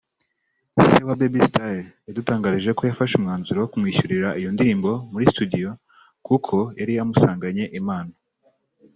Se 0.87 0.99
wa 1.07 1.15
Baby 1.19 1.39
Style 1.47 1.85
yadutangarije 2.07 2.71
ko 2.77 2.81
yafashe 2.89 3.13
umwanzuro 3.17 3.57
wo 3.59 3.69
kumwishyurira 3.71 4.29
iyo 4.39 4.49
ndirimbo 4.55 4.91
muri 5.11 5.25
studio 5.33 5.67
kuko 6.27 6.55
yari 6.79 6.93
amusanganye 7.03 7.65
impano 7.79 8.13